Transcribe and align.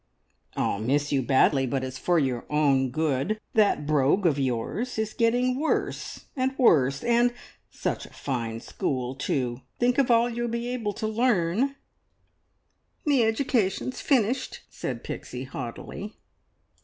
"I'll 0.55 0.79
miss 0.79 1.11
you 1.11 1.21
badly, 1.21 1.67
but 1.67 1.83
it's 1.83 1.99
for 1.99 2.17
your 2.17 2.43
own 2.49 2.89
good. 2.89 3.39
That 3.53 3.85
brogue 3.85 4.25
of 4.25 4.39
yours 4.39 4.97
is 4.97 5.13
getting 5.13 5.59
worse 5.59 6.25
and 6.35 6.57
worse. 6.57 7.03
And 7.03 7.31
such 7.69 8.07
a 8.07 8.11
fine 8.11 8.61
school, 8.61 9.13
too! 9.13 9.61
Think 9.77 9.99
of 9.99 10.09
all 10.09 10.27
you 10.27 10.41
will 10.41 10.49
be 10.49 10.69
able 10.69 10.93
to 10.93 11.07
learn!" 11.07 11.75
"Me 13.05 13.23
education's 13.23 14.01
finished," 14.01 14.61
said 14.71 15.03
Pixie 15.03 15.43
haughtily. 15.43 16.15